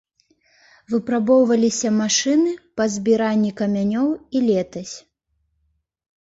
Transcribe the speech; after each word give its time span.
Выпрабоўваліся 0.93 1.91
машыны 1.97 2.53
па 2.81 2.87
збіранні 2.95 3.51
камянёў 3.61 4.09
і 4.09 4.37
летась. 4.49 4.95